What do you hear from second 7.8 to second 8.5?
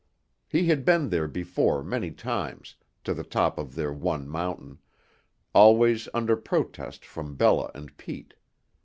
Pete.